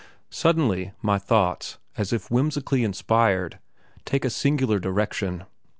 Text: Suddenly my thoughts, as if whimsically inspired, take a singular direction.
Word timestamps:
Suddenly 0.31 0.93
my 1.03 1.19
thoughts, 1.19 1.77
as 1.95 2.11
if 2.11 2.31
whimsically 2.31 2.83
inspired, 2.83 3.59
take 4.03 4.25
a 4.25 4.31
singular 4.31 4.79
direction. 4.79 5.43